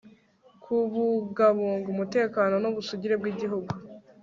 [0.63, 3.69] kubungabunga umutekano n'ubusugire bw'igihugu